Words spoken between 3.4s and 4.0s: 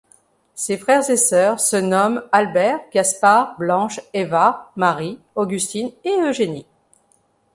Blanche,